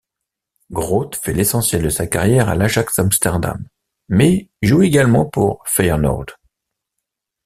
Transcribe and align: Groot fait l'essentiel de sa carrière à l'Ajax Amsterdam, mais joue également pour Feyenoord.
Groot 0.71 1.15
fait 1.15 1.31
l'essentiel 1.31 1.83
de 1.83 1.89
sa 1.89 2.07
carrière 2.07 2.49
à 2.49 2.55
l'Ajax 2.55 2.97
Amsterdam, 2.97 3.63
mais 4.09 4.49
joue 4.63 4.81
également 4.81 5.25
pour 5.27 5.61
Feyenoord. 5.67 6.25